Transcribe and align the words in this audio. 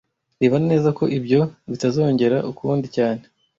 Reba 0.41 0.57
neza 0.69 0.89
ko 0.97 1.03
ibyo 1.17 1.41
bitazongera 1.69 2.37
ukundi 2.51 2.87
cyane 2.95 3.21